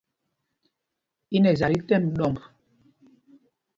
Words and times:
I 1.35 1.37
nɛ 1.39 1.49
za 1.59 1.67
tí 1.71 1.79
tɛ́m 1.87 2.03
ɗɔmb. 2.17 2.37